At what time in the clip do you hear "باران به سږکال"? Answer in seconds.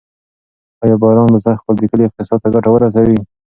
1.03-1.75